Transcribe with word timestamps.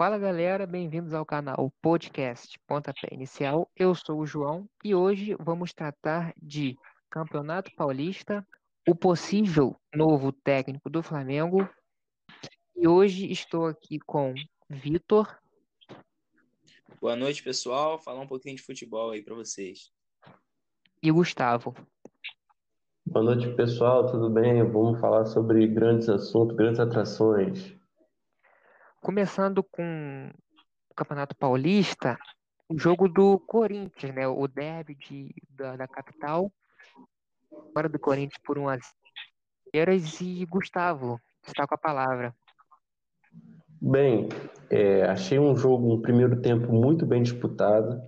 Fala 0.00 0.16
galera, 0.16 0.66
bem-vindos 0.66 1.12
ao 1.12 1.26
canal 1.26 1.70
Podcast 1.82 2.58
Pontapé 2.66 3.08
Inicial. 3.12 3.70
Eu 3.76 3.94
sou 3.94 4.20
o 4.20 4.26
João 4.26 4.66
e 4.82 4.94
hoje 4.94 5.36
vamos 5.38 5.74
tratar 5.74 6.32
de 6.40 6.74
Campeonato 7.10 7.70
Paulista, 7.76 8.42
o 8.88 8.94
possível 8.94 9.76
novo 9.94 10.32
técnico 10.32 10.88
do 10.88 11.02
Flamengo. 11.02 11.68
E 12.74 12.88
hoje 12.88 13.30
estou 13.30 13.66
aqui 13.66 13.98
com 14.06 14.32
Vitor. 14.70 15.28
Boa 16.98 17.14
noite, 17.14 17.42
pessoal. 17.42 17.98
Falar 17.98 18.20
um 18.20 18.26
pouquinho 18.26 18.56
de 18.56 18.62
futebol 18.62 19.10
aí 19.10 19.22
para 19.22 19.34
vocês. 19.34 19.92
E 21.02 21.10
Gustavo. 21.10 21.74
Boa 23.04 23.22
noite, 23.22 23.50
pessoal. 23.50 24.06
Tudo 24.06 24.30
bem? 24.30 24.64
Vamos 24.64 24.98
falar 24.98 25.26
sobre 25.26 25.66
grandes 25.66 26.08
assuntos, 26.08 26.56
grandes 26.56 26.80
atrações. 26.80 27.78
Começando 29.00 29.62
com 29.62 30.30
o 30.90 30.94
Campeonato 30.94 31.34
Paulista, 31.34 32.18
o 32.68 32.78
jogo 32.78 33.08
do 33.08 33.40
Corinthians, 33.40 34.14
né? 34.14 34.28
O 34.28 34.46
derby 34.46 34.94
de, 34.94 35.34
da, 35.48 35.74
da 35.74 35.88
capital. 35.88 36.52
Fora 37.72 37.88
do 37.88 37.98
Corinthians 37.98 38.40
por 38.44 38.58
1 38.58 38.68
a 38.68 38.78
0 39.74 39.92
e 40.20 40.44
Gustavo, 40.44 41.18
está 41.46 41.66
com 41.66 41.74
a 41.74 41.78
palavra. 41.78 42.34
Bem, 43.80 44.28
é, 44.68 45.04
achei 45.04 45.38
um 45.38 45.56
jogo, 45.56 45.94
um 45.94 46.02
primeiro 46.02 46.40
tempo 46.42 46.70
muito 46.70 47.06
bem 47.06 47.22
disputado. 47.22 48.02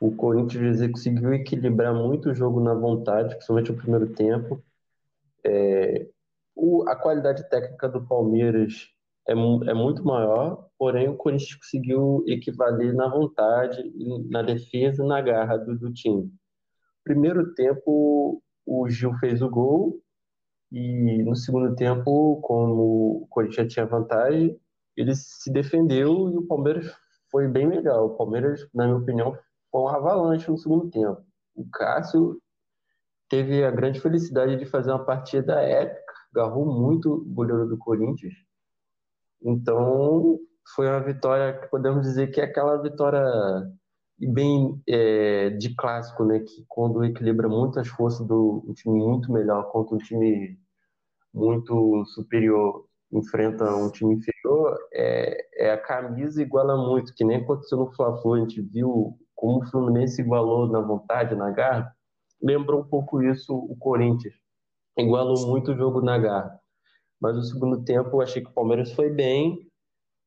O 0.00 0.14
Corinthians 0.16 0.80
conseguiu 0.90 1.32
equilibrar 1.32 1.94
muito 1.94 2.30
o 2.30 2.34
jogo 2.34 2.60
na 2.60 2.74
vontade, 2.74 3.36
principalmente 3.36 3.70
o 3.70 3.76
primeiro 3.76 4.12
tempo. 4.12 4.60
É, 5.44 6.08
o, 6.54 6.82
a 6.88 6.96
qualidade 6.96 7.48
técnica 7.48 7.88
do 7.88 8.04
Palmeiras 8.04 8.88
é, 9.28 9.32
é 9.32 9.74
muito 9.74 10.04
maior, 10.04 10.68
porém 10.78 11.08
o 11.08 11.16
Corinthians 11.16 11.54
conseguiu 11.54 12.24
equivaler 12.26 12.94
na 12.94 13.08
vontade, 13.08 13.82
na 14.28 14.42
defesa 14.42 15.04
na 15.04 15.20
garra 15.20 15.56
do, 15.56 15.78
do 15.78 15.92
time. 15.92 16.32
Primeiro 17.04 17.54
tempo, 17.54 18.42
o 18.66 18.88
Gil 18.88 19.14
fez 19.14 19.42
o 19.42 19.48
gol, 19.48 20.00
e 20.70 21.22
no 21.22 21.36
segundo 21.36 21.74
tempo, 21.74 22.40
como 22.42 23.22
o 23.22 23.26
Corinthians 23.28 23.72
tinha 23.72 23.86
vantagem, 23.86 24.58
ele 24.96 25.14
se 25.14 25.52
defendeu 25.52 26.30
e 26.30 26.36
o 26.38 26.46
Palmeiras 26.46 26.90
foi 27.30 27.46
bem 27.46 27.68
legal. 27.68 28.06
O 28.06 28.16
Palmeiras, 28.16 28.66
na 28.74 28.86
minha 28.86 28.98
opinião, 28.98 29.36
foi 29.70 29.80
um 29.82 29.88
avalanche 29.88 30.50
no 30.50 30.56
segundo 30.56 30.90
tempo. 30.90 31.22
O 31.54 31.68
Cássio 31.70 32.40
teve 33.28 33.64
a 33.64 33.70
grande 33.70 34.00
felicidade 34.00 34.56
de 34.56 34.64
fazer 34.64 34.90
uma 34.90 35.04
partida 35.04 35.60
épica, 35.60 36.12
agarrou 36.34 36.66
muito 36.66 37.12
o 37.12 37.24
goleiro 37.24 37.66
do 37.68 37.76
Corinthians 37.76 38.34
então, 39.44 40.38
foi 40.74 40.88
uma 40.88 41.00
vitória 41.00 41.58
que 41.60 41.68
podemos 41.68 42.02
dizer 42.02 42.28
que 42.28 42.40
é 42.40 42.44
aquela 42.44 42.80
vitória 42.82 43.22
bem 44.18 44.80
é, 44.88 45.50
de 45.50 45.74
clássico, 45.74 46.24
né? 46.24 46.40
Que 46.40 46.64
quando 46.68 47.04
equilibra 47.04 47.48
muito 47.48 47.80
as 47.80 47.88
forças 47.88 48.26
do 48.26 48.64
um 48.68 48.72
time 48.72 48.98
muito 48.98 49.32
melhor 49.32 49.70
contra 49.72 49.96
um 49.96 49.98
time 49.98 50.58
muito 51.34 52.04
superior 52.06 52.86
enfrenta 53.12 53.64
um 53.76 53.90
time 53.90 54.14
inferior, 54.14 54.78
é, 54.92 55.66
é 55.66 55.72
a 55.72 55.78
camisa 55.78 56.40
iguala 56.40 56.76
muito, 56.76 57.14
que 57.14 57.24
nem 57.24 57.38
aconteceu 57.38 57.78
no 57.78 57.92
Fla-Flu, 57.92 58.34
a 58.34 58.40
gente 58.40 58.62
viu 58.62 59.18
como 59.34 59.62
o 59.62 59.66
Fluminense 59.66 60.22
igualou 60.22 60.66
na 60.68 60.80
vontade, 60.80 61.34
na 61.34 61.50
garra, 61.50 61.94
lembrou 62.42 62.80
um 62.80 62.88
pouco 62.88 63.22
isso 63.22 63.54
o 63.54 63.76
Corinthians, 63.76 64.34
igualou 64.96 65.46
muito 65.46 65.72
o 65.72 65.76
jogo 65.76 66.00
na 66.00 66.16
garra. 66.18 66.58
Mas 67.22 67.36
no 67.36 67.42
segundo 67.44 67.84
tempo 67.84 68.16
eu 68.16 68.20
achei 68.20 68.42
que 68.42 68.50
o 68.50 68.52
Palmeiras 68.52 68.90
foi 68.92 69.08
bem, 69.08 69.70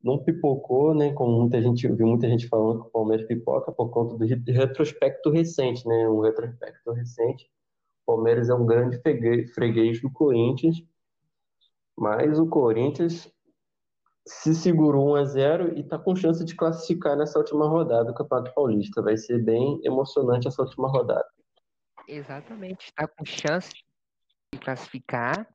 não 0.02 0.24
pipocou, 0.24 0.96
né? 0.96 1.12
Como 1.12 1.42
muita 1.42 1.62
gente 1.62 1.86
viu 1.92 2.08
muita 2.08 2.30
gente 2.30 2.48
falando 2.48 2.84
que 2.84 2.88
o 2.88 2.92
Palmeiras 2.92 3.28
pipoca 3.28 3.70
por 3.70 3.90
conta 3.90 4.16
do 4.16 4.26
retrospecto 4.54 5.30
recente, 5.30 5.86
né? 5.86 6.08
Um 6.08 6.22
retrospecto 6.22 6.94
recente. 6.94 7.52
O 8.08 8.14
Palmeiras 8.14 8.50
é 8.50 8.54
um 8.54 8.66
grande 8.66 8.98
freguês 9.54 10.02
do 10.02 10.10
Corinthians, 10.10 10.78
mas 11.98 12.40
o 12.40 12.48
Corinthians 12.48 13.30
se 14.26 14.56
segurou 14.56 15.12
1 15.12 15.16
a 15.16 15.26
0 15.26 15.78
e 15.78 15.82
está 15.82 16.00
com 16.00 16.16
chance 16.16 16.46
de 16.46 16.56
classificar 16.56 17.18
nessa 17.18 17.38
última 17.38 17.68
rodada 17.68 18.06
do 18.06 18.14
Campeonato 18.14 18.54
Paulista. 18.54 19.02
Vai 19.02 19.18
ser 19.18 19.44
bem 19.44 19.82
emocionante 19.84 20.48
essa 20.48 20.62
última 20.62 20.88
rodada. 20.88 21.28
Exatamente, 22.08 22.86
está 22.86 23.06
com 23.06 23.26
chance 23.26 23.72
de 24.54 24.60
classificar 24.60 25.55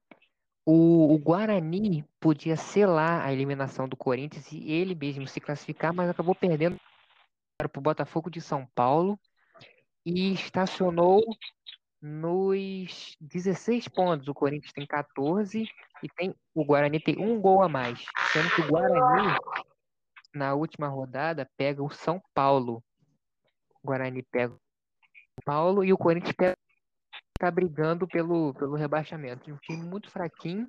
o, 0.64 1.14
o 1.14 1.18
Guarani 1.18 2.04
podia 2.18 2.56
selar 2.56 3.24
a 3.24 3.32
eliminação 3.32 3.88
do 3.88 3.96
Corinthians 3.96 4.52
e 4.52 4.70
ele 4.70 4.94
mesmo 4.94 5.26
se 5.26 5.40
classificar, 5.40 5.92
mas 5.92 6.08
acabou 6.08 6.34
perdendo 6.34 6.78
para 7.58 7.78
o 7.78 7.82
Botafogo 7.82 8.30
de 8.30 8.40
São 8.40 8.66
Paulo 8.74 9.18
e 10.04 10.32
estacionou 10.32 11.22
nos 12.00 13.16
16 13.20 13.88
pontos. 13.88 14.28
O 14.28 14.34
Corinthians 14.34 14.72
tem 14.72 14.86
14 14.86 15.68
e 16.02 16.08
tem 16.08 16.34
o 16.54 16.64
Guarani 16.64 17.00
tem 17.00 17.18
um 17.18 17.40
gol 17.40 17.62
a 17.62 17.68
mais, 17.68 18.04
sendo 18.32 18.50
que 18.54 18.62
o 18.62 18.68
Guarani 18.68 19.36
na 20.34 20.54
última 20.54 20.88
rodada 20.88 21.48
pega 21.56 21.82
o 21.82 21.90
São 21.90 22.22
Paulo. 22.34 22.82
O 23.82 23.88
Guarani 23.88 24.22
pega 24.22 24.54
o 24.54 24.56
São 24.56 25.44
Paulo 25.44 25.84
e 25.84 25.92
o 25.92 25.98
Corinthians 25.98 26.34
pega 26.36 26.56
tá 27.40 27.50
brigando 27.50 28.06
pelo, 28.06 28.52
pelo 28.52 28.76
rebaixamento. 28.76 29.50
Um 29.50 29.56
time 29.56 29.82
muito 29.82 30.10
fraquinho. 30.10 30.68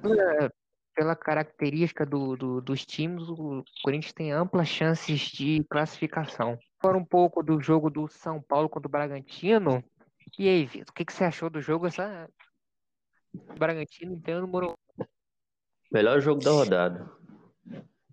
Pela, 0.00 0.50
pela 0.94 1.16
característica 1.16 2.06
do, 2.06 2.36
do, 2.36 2.60
dos 2.60 2.86
times, 2.86 3.28
o 3.28 3.64
Corinthians 3.82 4.12
tem 4.12 4.30
amplas 4.30 4.68
chances 4.68 5.20
de 5.20 5.64
classificação. 5.64 6.56
Fora 6.80 6.96
um 6.96 7.04
pouco 7.04 7.42
do 7.42 7.60
jogo 7.60 7.90
do 7.90 8.06
São 8.08 8.40
Paulo 8.40 8.68
contra 8.68 8.86
o 8.86 8.90
Bragantino. 8.90 9.82
E 10.38 10.48
aí, 10.48 10.64
Vitor, 10.64 10.90
o 10.90 10.92
que, 10.92 11.04
que 11.04 11.12
você 11.12 11.24
achou 11.24 11.50
do 11.50 11.60
jogo? 11.60 11.88
Essa... 11.88 12.28
O 13.34 13.54
Bragantino 13.54 14.14
inteiro 14.14 14.46
no 14.46 14.78
Melhor 15.92 16.20
jogo 16.20 16.40
da 16.40 16.52
rodada. 16.52 17.10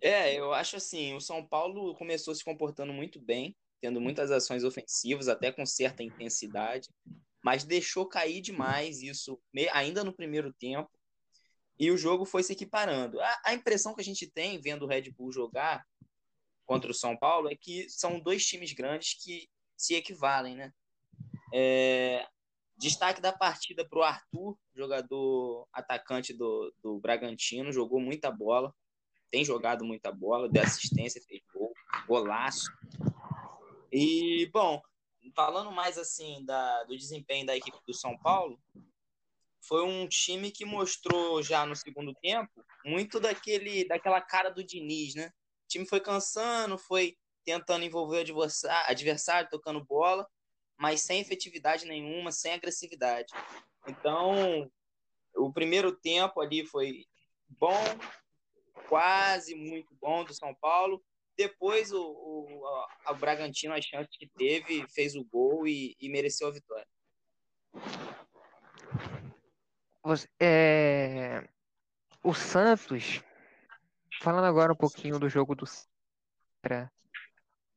É, 0.02 0.34
eu 0.34 0.54
acho 0.54 0.76
assim, 0.76 1.16
o 1.16 1.22
São 1.22 1.46
Paulo 1.46 1.96
começou 1.96 2.34
se 2.34 2.44
comportando 2.44 2.92
muito 2.92 3.20
bem, 3.20 3.56
tendo 3.80 4.02
muitas 4.02 4.32
ações 4.32 4.64
ofensivas, 4.64 5.28
até 5.28 5.52
com 5.52 5.66
certa 5.66 6.04
intensidade 6.04 6.90
mas 7.48 7.64
deixou 7.64 8.06
cair 8.06 8.42
demais 8.42 9.02
isso 9.02 9.42
ainda 9.72 10.04
no 10.04 10.12
primeiro 10.12 10.52
tempo 10.52 10.92
e 11.80 11.90
o 11.90 11.98
jogo 11.98 12.26
foi 12.26 12.44
se 12.44 12.52
equiparando. 12.52 13.22
A, 13.22 13.42
a, 13.46 13.54
impressão 13.54 13.96
que 13.96 14.02
a 14.02 14.04
gente 14.04 14.28
tem 14.30 14.60
vendo 14.60 14.84
o 14.84 14.86
Red 14.86 15.12
Bull 15.12 15.32
jogar 15.32 15.88
contra 16.66 16.92
o 16.92 16.94
São 16.94 17.16
Paulo 17.16 17.50
é 17.50 17.56
que 17.56 17.90
são 17.90 18.20
dois 18.20 18.46
times 18.46 18.74
grandes 18.74 19.14
que 19.14 19.48
se 19.78 19.96
equivalem, 19.96 20.58
né? 20.58 20.74
É, 21.54 22.28
destaque 22.76 23.22
da 23.22 23.32
partida 23.32 23.88
para 23.88 24.00
o 24.00 24.04
Arthur, 24.04 24.60
jogador 24.76 25.70
atacante 25.72 26.34
do, 26.34 26.74
do 26.84 27.00
Bragantino, 27.00 27.72
jogou 27.72 28.02
muita 28.02 28.30
bola, 28.30 28.76
tem 29.32 29.46
jogado 29.46 29.86
muita 29.86 30.12
bola, 30.12 30.50
deu 30.50 30.64
assistência, 30.64 31.24
fez 31.26 31.42
gol, 31.54 31.72
golaço. 32.10 32.70
E, 33.90 34.50
bom, 34.52 34.82
falando 35.36 35.72
mais 35.72 35.98
assim 35.98 36.44
da, 36.46 36.84
do 36.84 36.98
desempenho 36.98 37.46
da 37.46 37.56
equipe 37.56 37.78
do 37.86 37.94
São 37.94 38.18
Paulo, 38.18 38.60
foi 39.62 39.84
um 39.84 40.08
time 40.08 40.52
que 40.52 40.66
mostrou 40.66 41.44
já 41.44 41.66
no 41.66 41.76
segundo 41.76 42.14
tempo 42.16 42.66
muito 42.86 43.20
daquele 43.20 43.86
daquela 43.86 44.22
cara 44.22 44.50
do 44.50 44.64
Diniz, 44.64 45.16
né? 45.16 45.28
O 45.66 45.68
time 45.68 45.86
foi 45.86 46.00
cansando, 46.00 46.78
foi 46.78 47.18
tentando 47.44 47.84
envolver 47.84 48.18
o 48.18 48.22
adversário, 48.22 48.90
adversário 48.90 49.50
tocando 49.50 49.84
bola, 49.84 50.28
mas 50.78 51.02
sem 51.02 51.20
efetividade 51.20 51.86
nenhuma, 51.86 52.32
sem 52.32 52.54
agressividade. 52.54 53.34
Então, 53.88 54.70
o 55.36 55.52
primeiro 55.52 55.92
tempo 55.92 56.42
ali 56.42 56.66
foi 56.66 57.06
bom, 57.48 57.84
quase 58.88 59.56
muito 59.56 59.96
bom 59.96 60.24
do 60.24 60.34
São 60.34 60.54
Paulo. 60.56 61.04
Depois 61.38 61.92
o, 61.92 62.02
o, 62.02 62.68
a, 63.06 63.12
o 63.12 63.16
Bragantino, 63.16 63.74
as 63.74 63.86
chances 63.86 64.18
que 64.18 64.28
teve, 64.28 64.88
fez 64.88 65.16
o 65.16 65.24
gol 65.24 65.68
e, 65.68 65.96
e 66.00 66.10
mereceu 66.10 66.48
a 66.48 66.52
vitória. 66.52 66.88
É, 70.40 71.48
o 72.24 72.34
Santos, 72.34 73.22
falando 74.22 74.46
agora 74.46 74.74
um 74.74 74.76
pouquinho 74.76 75.20
do 75.20 75.30
jogo 75.30 75.54
do 75.54 75.66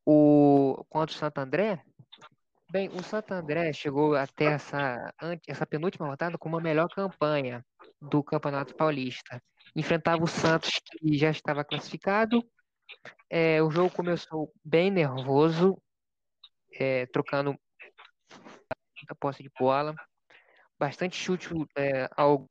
o 0.06 0.84
contra 0.88 1.14
o 1.14 1.18
Santo 1.18 1.38
André, 1.38 1.84
bem, 2.70 2.88
o 2.88 3.02
Santo 3.02 3.32
André 3.32 3.72
chegou 3.72 4.14
até 4.14 4.46
essa, 4.46 5.12
essa 5.46 5.66
penúltima 5.66 6.06
rodada 6.06 6.38
com 6.38 6.48
uma 6.48 6.60
melhor 6.60 6.88
campanha 6.88 7.64
do 8.00 8.22
Campeonato 8.22 8.74
Paulista. 8.74 9.42
Enfrentava 9.74 10.22
o 10.22 10.26
Santos, 10.26 10.80
que 10.84 11.18
já 11.18 11.30
estava 11.30 11.64
classificado, 11.64 12.42
é, 13.28 13.62
o 13.62 13.70
jogo 13.70 13.94
começou 13.94 14.52
bem 14.64 14.90
nervoso, 14.90 15.80
é, 16.72 17.06
trocando 17.06 17.58
a 19.08 19.14
posse 19.14 19.42
de 19.42 19.50
bola, 19.58 19.94
bastante 20.78 21.16
chute 21.16 21.48
é, 21.76 22.08
ao 22.16 22.48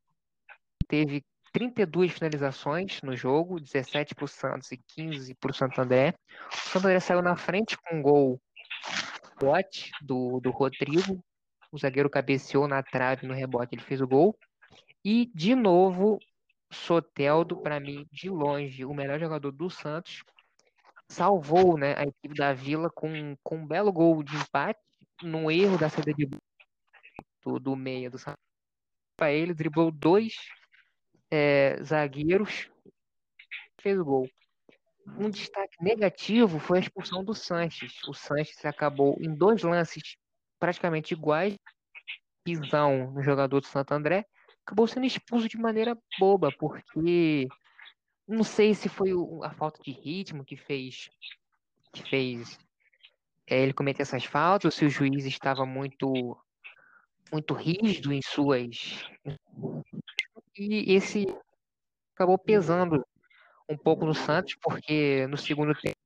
teve 0.86 1.24
32 1.52 2.12
finalizações 2.12 3.00
no 3.02 3.16
jogo, 3.16 3.60
17 3.60 4.14
para 4.14 4.24
o 4.24 4.28
Santos 4.28 4.70
e 4.72 4.76
15 4.76 5.34
para 5.34 5.50
o 5.50 5.54
Santo 5.54 5.80
André. 5.80 6.14
O 6.52 6.68
Santo 6.68 6.86
André 6.86 7.00
saiu 7.00 7.22
na 7.22 7.36
frente 7.36 7.76
com 7.76 7.96
um 7.96 8.02
gol 8.02 8.40
bote 9.38 9.90
do, 10.02 10.40
do 10.40 10.50
Rodrigo. 10.50 11.22
O 11.72 11.78
zagueiro 11.78 12.10
cabeceou 12.10 12.66
na 12.66 12.82
trave 12.82 13.26
no 13.26 13.34
rebote, 13.34 13.74
ele 13.74 13.82
fez 13.82 14.00
o 14.00 14.06
gol. 14.06 14.36
E, 15.04 15.30
de 15.34 15.54
novo, 15.54 16.18
Soteldo, 16.72 17.56
para 17.60 17.80
mim, 17.80 18.06
de 18.12 18.30
longe, 18.30 18.84
o 18.84 18.94
melhor 18.94 19.18
jogador 19.18 19.50
do 19.50 19.68
Santos, 19.68 20.22
salvou 21.08 21.76
né, 21.76 21.94
a 21.96 22.04
equipe 22.04 22.34
da 22.34 22.52
Vila 22.52 22.88
com, 22.94 23.36
com 23.42 23.56
um 23.56 23.66
belo 23.66 23.92
gol 23.92 24.22
de 24.22 24.36
empate, 24.36 24.80
num 25.22 25.50
erro 25.50 25.76
da 25.76 25.88
saída 25.88 26.14
de 26.14 26.26
do, 27.42 27.58
do 27.58 27.76
meia 27.76 28.10
do 28.10 28.18
Santos. 28.18 28.40
Para 29.16 29.32
ele, 29.32 29.52
driblou 29.52 29.90
dois 29.90 30.34
é, 31.30 31.82
zagueiros, 31.82 32.70
fez 33.80 33.98
o 33.98 34.04
gol. 34.04 34.28
Um 35.18 35.28
destaque 35.28 35.82
negativo 35.82 36.58
foi 36.58 36.78
a 36.78 36.80
expulsão 36.82 37.24
do 37.24 37.34
Sanches. 37.34 37.92
O 38.06 38.14
Sanches 38.14 38.64
acabou 38.64 39.16
em 39.20 39.34
dois 39.34 39.62
lances 39.62 40.16
praticamente 40.58 41.14
iguais, 41.14 41.56
pisão 42.44 43.10
no 43.12 43.22
jogador 43.22 43.60
do 43.60 43.66
Santo 43.66 43.92
André, 43.92 44.24
acabou 44.64 44.86
sendo 44.86 45.06
expulso 45.06 45.48
de 45.48 45.58
maneira 45.58 45.98
boba, 46.18 46.50
porque 46.58 47.48
não 48.26 48.44
sei 48.44 48.74
se 48.74 48.88
foi 48.88 49.10
a 49.42 49.50
falta 49.50 49.82
de 49.82 49.90
ritmo 49.90 50.44
que 50.44 50.56
fez 50.56 51.10
que 51.92 52.08
fez 52.08 52.58
é, 53.46 53.60
ele 53.60 53.72
cometer 53.72 54.02
essas 54.02 54.24
faltas, 54.24 54.66
ou 54.66 54.70
se 54.70 54.84
o 54.84 54.90
juiz 54.90 55.24
estava 55.24 55.66
muito 55.66 56.36
muito 57.32 57.54
rígido 57.54 58.12
em 58.12 58.20
suas 58.22 59.04
e 60.56 60.94
esse 60.94 61.26
acabou 62.14 62.38
pesando 62.38 63.04
um 63.68 63.76
pouco 63.76 64.04
no 64.04 64.14
Santos, 64.14 64.56
porque 64.60 65.26
no 65.28 65.36
segundo 65.36 65.74
tempo 65.74 65.96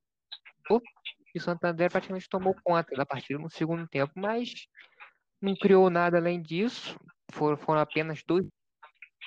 o 1.35 1.39
Santander 1.39 1.91
praticamente 1.91 2.29
tomou 2.29 2.55
conta 2.63 2.95
da 2.95 3.05
partida 3.05 3.39
no 3.39 3.49
segundo 3.49 3.87
tempo, 3.87 4.13
mas 4.15 4.67
não 5.41 5.55
criou 5.55 5.89
nada 5.89 6.17
além 6.17 6.41
disso. 6.41 6.97
Foram, 7.31 7.57
foram 7.57 7.81
apenas 7.81 8.23
dois 8.23 8.45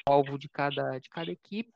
alvos 0.07 0.39
de 0.39 0.49
cada, 0.49 0.99
de 0.99 1.09
cada 1.09 1.31
equipe. 1.31 1.73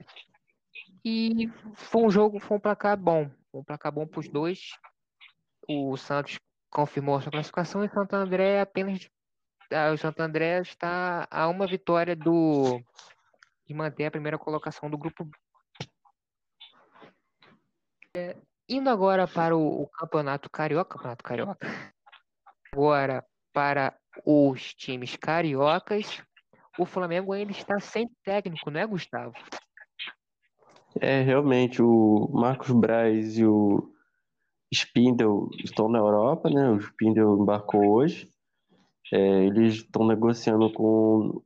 E 1.04 1.48
foi 1.74 2.02
um 2.02 2.10
jogo, 2.10 2.38
foi 2.38 2.56
um 2.56 2.60
placar 2.60 2.96
bom. 2.96 3.30
Foi 3.50 3.60
um 3.60 3.64
placar 3.64 3.92
bom 3.92 4.06
para 4.06 4.20
os 4.20 4.28
dois. 4.28 4.72
O 5.68 5.96
Santos 5.96 6.38
confirmou 6.70 7.16
a 7.16 7.20
sua 7.20 7.32
classificação 7.32 7.84
e 7.84 7.86
o 7.88 7.92
Santo 7.92 8.14
André 8.14 8.60
apenas. 8.60 9.08
Ah, 9.72 9.90
o 9.92 9.98
Santo 9.98 10.20
André 10.20 10.60
está 10.60 11.26
a 11.30 11.48
uma 11.48 11.66
vitória 11.66 12.14
do 12.14 12.80
de 13.66 13.74
manter 13.74 14.06
a 14.06 14.10
primeira 14.10 14.38
colocação 14.38 14.90
do 14.90 14.98
grupo 14.98 15.28
é, 18.14 18.36
indo 18.68 18.90
agora 18.90 19.26
para 19.26 19.56
o, 19.56 19.82
o, 19.82 19.88
Campeonato 19.88 20.50
Carioca, 20.50 20.96
Campeonato 20.96 21.24
Carioca. 21.24 21.68
Agora 22.72 23.24
para 23.52 23.98
os 24.24 24.74
times 24.74 25.16
cariocas, 25.16 26.22
o 26.78 26.86
Flamengo 26.86 27.32
ainda 27.32 27.52
está 27.52 27.78
sem 27.80 28.08
técnico, 28.24 28.70
não 28.70 28.80
é, 28.80 28.86
Gustavo? 28.86 29.34
É, 31.00 31.22
realmente, 31.22 31.80
o 31.82 32.28
Marcos 32.32 32.70
Braz 32.70 33.38
e 33.38 33.46
o 33.46 33.92
Spindel 34.72 35.48
estão 35.64 35.88
na 35.88 35.98
Europa, 35.98 36.50
né? 36.50 36.70
O 36.70 36.78
Spindel 36.78 37.38
embarcou 37.38 37.94
hoje. 37.94 38.30
É, 39.12 39.44
eles 39.44 39.74
estão 39.74 40.06
negociando 40.06 40.72
com. 40.72 41.42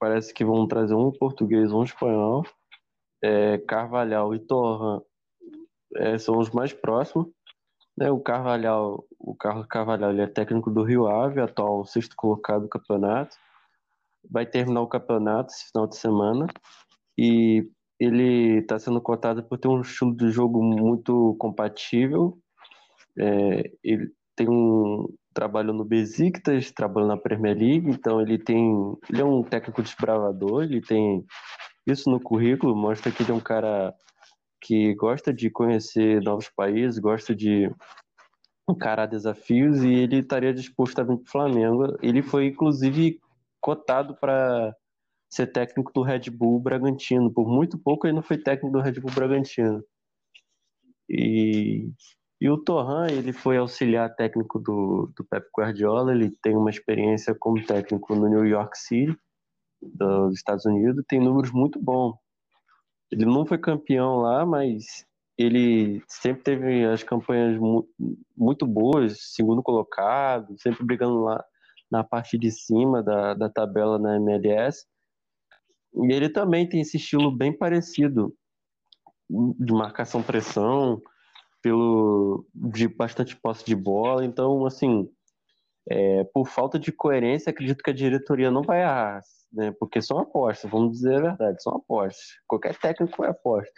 Parece 0.00 0.34
que 0.34 0.44
vão 0.44 0.66
trazer 0.66 0.94
um 0.94 1.12
português, 1.12 1.72
um 1.72 1.82
espanhol. 1.82 2.44
É, 3.22 3.58
Carvalhal 3.58 4.34
e 4.34 4.38
Torran 4.38 5.00
é, 5.96 6.18
são 6.18 6.38
os 6.38 6.50
mais 6.50 6.72
próximos. 6.72 7.28
Né? 7.96 8.10
O 8.10 8.20
Carvalhal, 8.20 9.04
o 9.24 9.34
Carlos 9.34 9.66
Carvalhal, 9.66 10.10
ele 10.10 10.20
é 10.20 10.26
técnico 10.26 10.70
do 10.70 10.82
Rio 10.82 11.06
Ave, 11.06 11.40
atual 11.40 11.84
sexto 11.86 12.14
colocado 12.14 12.62
do 12.62 12.68
campeonato. 12.68 13.36
Vai 14.30 14.44
terminar 14.44 14.82
o 14.82 14.88
campeonato 14.88 15.52
esse 15.52 15.70
final 15.70 15.86
de 15.86 15.96
semana 15.96 16.46
e 17.18 17.68
ele 17.98 18.58
está 18.58 18.78
sendo 18.78 19.00
cotado 19.00 19.42
por 19.42 19.58
ter 19.58 19.68
um 19.68 19.80
estilo 19.80 20.14
de 20.14 20.30
jogo 20.30 20.62
muito 20.62 21.34
compatível. 21.38 22.38
É, 23.18 23.70
ele 23.82 24.12
tem 24.36 24.48
um 24.48 25.08
trabalho 25.32 25.72
no 25.72 25.84
Besiktas, 25.84 26.70
trabalha 26.70 27.06
na 27.06 27.16
Premier 27.16 27.56
League, 27.56 27.90
então 27.90 28.20
ele 28.20 28.38
tem, 28.38 28.74
ele 29.10 29.22
é 29.22 29.24
um 29.24 29.42
técnico 29.42 29.82
desbravador, 29.82 30.64
ele 30.64 30.80
tem 30.80 31.24
isso 31.86 32.10
no 32.10 32.20
currículo, 32.20 32.76
mostra 32.76 33.10
que 33.10 33.22
ele 33.22 33.32
é 33.32 33.34
um 33.34 33.40
cara 33.40 33.94
que 34.60 34.94
gosta 34.94 35.32
de 35.32 35.50
conhecer 35.50 36.22
novos 36.22 36.48
países, 36.48 36.98
gosta 36.98 37.34
de 37.34 37.70
encarar 38.68 39.06
desafios 39.06 39.82
e 39.82 39.92
ele 39.92 40.18
estaria 40.18 40.52
disposto 40.52 40.98
a 40.98 41.02
vir 41.02 41.16
para 41.16 41.24
o 41.24 41.30
Flamengo. 41.30 41.96
Ele 42.02 42.22
foi, 42.22 42.46
inclusive, 42.46 43.20
cotado 43.60 44.16
para 44.16 44.74
ser 45.30 45.48
técnico 45.48 45.92
do 45.92 46.02
Red 46.02 46.30
Bull 46.30 46.60
Bragantino. 46.60 47.32
Por 47.32 47.48
muito 47.48 47.78
pouco 47.78 48.06
ele 48.06 48.14
não 48.14 48.22
foi 48.22 48.38
técnico 48.38 48.76
do 48.76 48.82
Red 48.82 49.00
Bull 49.00 49.12
Bragantino. 49.12 49.82
E, 51.08 51.90
e 52.40 52.48
o 52.48 52.56
Torran, 52.56 53.08
ele 53.08 53.32
foi 53.32 53.56
auxiliar 53.58 54.14
técnico 54.14 54.58
do, 54.58 55.12
do 55.16 55.24
Pep 55.24 55.46
Guardiola, 55.56 56.12
ele 56.12 56.30
tem 56.42 56.56
uma 56.56 56.70
experiência 56.70 57.34
como 57.34 57.64
técnico 57.64 58.14
no 58.14 58.28
New 58.28 58.46
York 58.46 58.78
City, 58.78 59.16
dos 59.82 60.34
Estados 60.34 60.64
Unidos, 60.64 61.04
tem 61.06 61.20
números 61.20 61.50
muito 61.52 61.78
bons. 61.78 62.16
Ele 63.10 63.26
não 63.26 63.44
foi 63.44 63.58
campeão 63.58 64.16
lá, 64.16 64.46
mas 64.46 65.06
ele 65.36 66.02
sempre 66.08 66.42
teve 66.42 66.84
as 66.84 67.02
campanhas 67.02 67.58
mu 67.58 67.88
muito 68.36 68.66
boas, 68.66 69.32
segundo 69.34 69.62
colocado, 69.62 70.54
sempre 70.58 70.84
brigando 70.84 71.20
lá 71.22 71.44
na 71.90 72.04
parte 72.04 72.38
de 72.38 72.50
cima 72.50 73.02
da, 73.02 73.34
da 73.34 73.48
tabela 73.48 73.98
na 73.98 74.16
MLS. 74.16 74.86
E 75.94 76.12
ele 76.12 76.28
também 76.28 76.68
tem 76.68 76.80
esse 76.80 76.96
estilo 76.96 77.30
bem 77.30 77.56
parecido 77.56 78.34
de 79.30 79.72
marcação-pressão, 79.72 81.00
pelo 81.62 82.46
de 82.54 82.88
bastante 82.88 83.36
posse 83.36 83.64
de 83.64 83.74
bola. 83.74 84.24
Então, 84.24 84.66
assim, 84.66 85.08
é, 85.88 86.24
por 86.24 86.46
falta 86.48 86.78
de 86.78 86.92
coerência, 86.92 87.50
acredito 87.50 87.82
que 87.82 87.90
a 87.90 87.94
diretoria 87.94 88.50
não 88.50 88.62
vai 88.62 88.82
errar 88.82 89.22
né? 89.54 89.72
Porque 89.78 90.02
são 90.02 90.18
apostas, 90.18 90.70
vamos 90.70 90.92
dizer 90.92 91.16
a 91.16 91.20
verdade, 91.20 91.62
são 91.62 91.76
apostas. 91.76 92.24
Qualquer 92.46 92.76
técnico 92.76 93.24
é 93.24 93.30
aposta. 93.30 93.72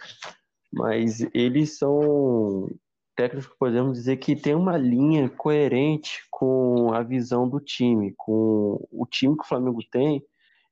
Mas 0.76 1.26
eles 1.32 1.78
são 1.78 2.68
técnicos 3.16 3.46
que 3.50 3.58
podemos 3.58 3.96
dizer 3.96 4.18
que 4.18 4.36
tem 4.36 4.54
uma 4.54 4.76
linha 4.76 5.26
coerente 5.30 6.20
com 6.30 6.92
a 6.92 7.02
visão 7.02 7.48
do 7.48 7.58
time, 7.58 8.12
com 8.14 8.86
o 8.92 9.06
time 9.06 9.34
que 9.34 9.42
o 9.42 9.48
Flamengo 9.48 9.80
tem 9.90 10.22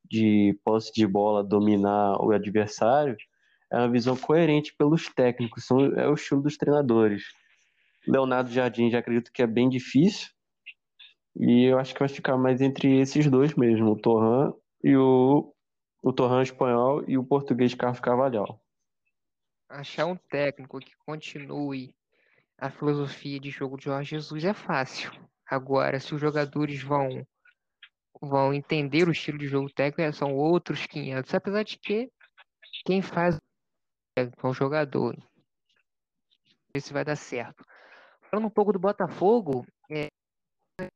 de 0.05 0.59
posse 0.63 0.93
de 0.93 1.07
bola, 1.07 1.43
dominar 1.43 2.23
o 2.23 2.33
adversário, 2.33 3.17
é 3.73 3.79
uma 3.79 3.89
visão 3.89 4.15
coerente 4.15 4.75
pelos 4.77 5.09
técnicos, 5.09 5.65
são, 5.65 5.81
é 5.99 6.07
o 6.07 6.13
estilo 6.13 6.43
dos 6.43 6.59
treinadores. 6.59 7.23
Leonardo 8.07 8.51
Jardim 8.51 8.91
já 8.91 8.99
acredito 8.99 9.33
que 9.33 9.43
é 9.43 9.47
bem 9.47 9.71
difícil, 9.71 10.29
e 11.35 11.65
eu 11.65 11.79
acho 11.79 11.95
que 11.95 12.01
vai 12.01 12.11
ficar 12.11 12.37
mais 12.37 12.61
entre 12.61 13.01
esses 13.01 13.27
dois 13.31 13.55
mesmo, 13.55 13.93
o 13.93 13.99
Torran 13.99 14.53
e 14.83 14.95
o, 14.95 15.51
o 16.03 16.13
Torrão 16.13 16.43
espanhol 16.43 17.03
e 17.09 17.17
o 17.17 17.25
português 17.25 17.75
Carlos 17.75 18.01
Carvalhal. 18.01 18.64
Achar 19.75 20.07
um 20.07 20.15
técnico 20.15 20.79
que 20.79 20.95
continue 21.05 21.93
a 22.57 22.71
filosofia 22.71 23.41
de 23.41 23.51
jogo 23.51 23.77
de 23.77 23.87
Jorge 23.87 24.11
Jesus 24.11 24.45
é 24.45 24.55
fácil. 24.55 25.11
Agora, 25.45 25.99
se 25.99 26.15
os 26.15 26.21
jogadores 26.21 26.81
vão 26.81 27.27
vão 28.23 28.55
entender 28.55 29.09
o 29.09 29.11
estilo 29.11 29.37
de 29.37 29.49
jogo 29.49 29.69
técnico, 29.69 30.13
são 30.13 30.33
outros 30.33 30.87
500. 30.87 31.35
Apesar 31.35 31.65
de 31.65 31.77
que 31.77 32.09
quem 32.87 33.03
faz 33.03 33.37
é 34.17 34.31
o 34.45 34.53
jogador. 34.53 35.17
Esse 36.73 36.93
vai 36.93 37.05
dar 37.05 37.17
certo. 37.17 37.65
Falando 38.31 38.47
um 38.47 38.51
pouco 38.51 38.73
do 38.73 38.79
Botafogo, 38.79 39.67
é, 39.91 40.07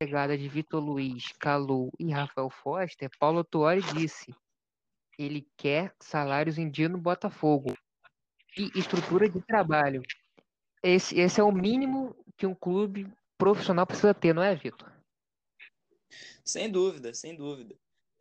chegada 0.01 0.39
de 0.39 0.49
Vitor 0.49 0.81
Luiz, 0.81 1.33
Calu 1.33 1.91
e 1.99 2.13
Rafael 2.13 2.49
Foster, 2.49 3.11
Paulo 3.19 3.43
Tuori 3.43 3.83
disse: 3.93 4.33
ele 5.19 5.49
quer 5.57 5.93
salários 6.01 6.59
em 6.59 6.71
dia 6.71 6.89
no 6.89 6.99
Botafogo 6.99 7.77
e 8.57 8.79
estrutura 8.79 9.29
de 9.29 9.41
trabalho. 9.41 10.03
Esse, 10.83 11.19
esse 11.19 11.41
é 11.41 11.45
o 11.45 11.53
mínimo 11.53 12.15
que 12.37 12.47
um 12.47 12.55
clube 12.55 13.11
profissional 13.37 13.87
precisa 13.87 14.15
ter, 14.15 14.35
não 14.35 14.43
é, 14.43 14.55
Vitor? 14.55 14.93
Sem 16.45 16.71
dúvida, 16.71 17.13
sem 17.13 17.37
dúvida. 17.37 17.77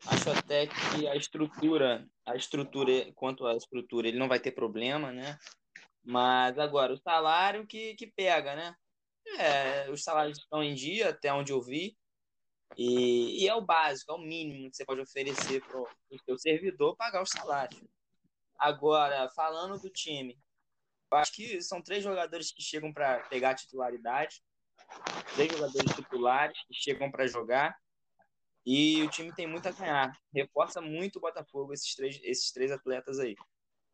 Acho 0.05 0.29
até 0.31 0.67
que 0.67 1.07
a 1.07 1.15
estrutura, 1.15 2.07
a 2.25 2.35
estrutura, 2.35 3.11
quanto 3.13 3.45
à 3.47 3.55
estrutura, 3.55 4.07
ele 4.07 4.19
não 4.19 4.27
vai 4.27 4.39
ter 4.39 4.51
problema, 4.51 5.11
né? 5.11 5.37
Mas 6.03 6.57
agora, 6.59 6.93
o 6.93 6.97
salário 6.97 7.65
que, 7.65 7.95
que 7.95 8.07
pega, 8.07 8.55
né? 8.55 8.75
É, 9.39 9.89
os 9.89 10.03
salários 10.03 10.37
estão 10.37 10.63
em 10.63 10.73
dia, 10.73 11.09
até 11.09 11.33
onde 11.33 11.51
eu 11.51 11.61
vi. 11.61 11.97
E, 12.77 13.43
e 13.43 13.47
é 13.47 13.55
o 13.55 13.61
básico, 13.61 14.11
é 14.11 14.15
o 14.15 14.19
mínimo 14.19 14.69
que 14.69 14.77
você 14.77 14.85
pode 14.85 15.01
oferecer 15.01 15.61
para 15.65 15.79
o 15.79 15.87
seu 16.25 16.37
servidor 16.37 16.95
pagar 16.95 17.21
o 17.21 17.25
salário. 17.25 17.77
Agora, 18.57 19.29
falando 19.29 19.79
do 19.79 19.89
time, 19.89 20.39
acho 21.11 21.31
que 21.33 21.61
são 21.61 21.81
três 21.81 22.03
jogadores 22.03 22.51
que 22.51 22.61
chegam 22.61 22.91
para 22.91 23.19
pegar 23.27 23.51
a 23.51 23.55
titularidade, 23.55 24.41
três 25.35 25.51
jogadores 25.51 25.95
titulares 25.95 26.57
que 26.67 26.73
chegam 26.73 27.11
para 27.11 27.27
jogar 27.27 27.77
e 28.65 29.01
o 29.03 29.09
time 29.09 29.33
tem 29.33 29.47
muito 29.47 29.67
a 29.67 29.71
ganhar. 29.71 30.17
Reforça 30.33 30.81
muito 30.81 31.17
o 31.17 31.21
Botafogo 31.21 31.73
esses 31.73 31.95
três, 31.95 32.19
esses 32.23 32.51
três 32.51 32.71
atletas 32.71 33.19
aí. 33.19 33.35